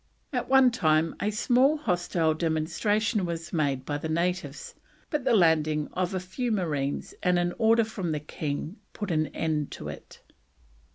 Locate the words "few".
6.19-6.51